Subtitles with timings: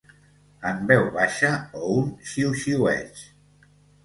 [0.69, 1.51] En veu baixa
[1.83, 3.23] o un xiuxiueig